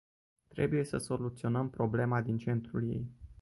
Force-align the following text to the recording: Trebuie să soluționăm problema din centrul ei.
Trebuie 0.47 0.83
să 0.83 0.97
soluționăm 0.97 1.69
problema 1.69 2.21
din 2.21 2.37
centrul 2.37 2.89
ei. 2.89 3.11